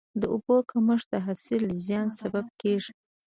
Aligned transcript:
د 0.19 0.21
اوبو 0.33 0.55
کمښت 0.69 1.07
د 1.11 1.15
حاصل 1.25 1.63
زیان 1.85 2.07
سبب 2.19 2.45
کېږي. 2.61 2.93